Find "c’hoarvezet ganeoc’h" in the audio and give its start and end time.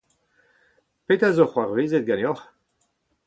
1.51-2.43